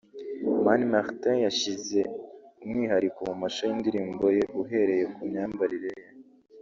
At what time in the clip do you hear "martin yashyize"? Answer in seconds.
0.91-1.99